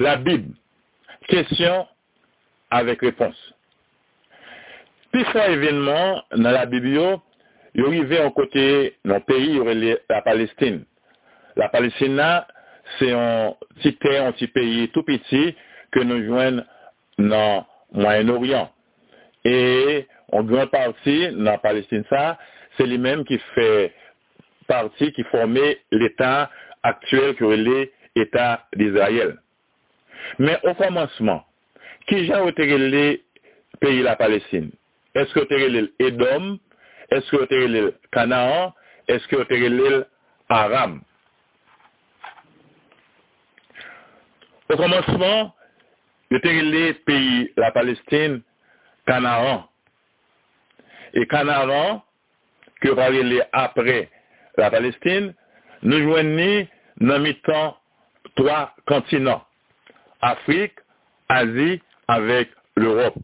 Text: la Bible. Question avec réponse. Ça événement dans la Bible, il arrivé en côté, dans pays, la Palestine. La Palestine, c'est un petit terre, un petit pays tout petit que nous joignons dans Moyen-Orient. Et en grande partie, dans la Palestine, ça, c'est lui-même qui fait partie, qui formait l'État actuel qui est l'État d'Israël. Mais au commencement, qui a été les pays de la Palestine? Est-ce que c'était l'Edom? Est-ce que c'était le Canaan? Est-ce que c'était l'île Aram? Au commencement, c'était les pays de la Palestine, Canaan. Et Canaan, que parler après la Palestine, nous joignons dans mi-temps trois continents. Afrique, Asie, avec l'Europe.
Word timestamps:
la 0.00 0.16
Bible. 0.16 0.54
Question 1.28 1.86
avec 2.70 3.00
réponse. 3.02 3.36
Ça 5.32 5.48
événement 5.48 6.22
dans 6.34 6.50
la 6.50 6.66
Bible, 6.66 7.20
il 7.74 7.84
arrivé 7.84 8.20
en 8.20 8.30
côté, 8.30 8.96
dans 9.04 9.20
pays, 9.20 9.60
la 10.08 10.22
Palestine. 10.22 10.84
La 11.56 11.68
Palestine, 11.68 12.20
c'est 12.98 13.12
un 13.12 13.54
petit 13.76 13.94
terre, 13.96 14.26
un 14.26 14.32
petit 14.32 14.46
pays 14.46 14.88
tout 14.88 15.02
petit 15.02 15.54
que 15.92 16.00
nous 16.00 16.24
joignons 16.24 16.64
dans 17.18 17.66
Moyen-Orient. 17.92 18.70
Et 19.44 20.06
en 20.32 20.42
grande 20.44 20.70
partie, 20.70 21.28
dans 21.32 21.52
la 21.52 21.58
Palestine, 21.58 22.04
ça, 22.08 22.38
c'est 22.76 22.86
lui-même 22.86 23.24
qui 23.24 23.38
fait 23.54 23.92
partie, 24.66 25.12
qui 25.12 25.24
formait 25.24 25.78
l'État 25.90 26.50
actuel 26.82 27.36
qui 27.36 27.44
est 27.44 27.92
l'État 28.16 28.66
d'Israël. 28.74 29.36
Mais 30.38 30.58
au 30.64 30.74
commencement, 30.74 31.44
qui 32.08 32.32
a 32.32 32.44
été 32.46 32.78
les 32.78 33.24
pays 33.80 33.98
de 33.98 34.04
la 34.04 34.16
Palestine? 34.16 34.70
Est-ce 35.14 35.32
que 35.34 35.40
c'était 35.40 35.68
l'Edom? 35.68 36.58
Est-ce 37.10 37.30
que 37.30 37.40
c'était 37.40 37.66
le 37.66 37.94
Canaan? 38.12 38.74
Est-ce 39.08 39.26
que 39.28 39.38
c'était 39.38 39.68
l'île 39.68 40.06
Aram? 40.48 41.02
Au 44.68 44.76
commencement, 44.76 45.54
c'était 46.30 46.62
les 46.62 46.94
pays 46.94 47.52
de 47.56 47.60
la 47.60 47.72
Palestine, 47.72 48.42
Canaan. 49.06 49.68
Et 51.12 51.26
Canaan, 51.26 52.04
que 52.80 52.90
parler 52.90 53.42
après 53.52 54.08
la 54.56 54.70
Palestine, 54.70 55.34
nous 55.82 56.02
joignons 56.02 56.68
dans 57.00 57.18
mi-temps 57.18 57.76
trois 58.36 58.74
continents. 58.86 59.44
Afrique, 60.20 60.74
Asie, 61.28 61.80
avec 62.08 62.50
l'Europe. 62.76 63.14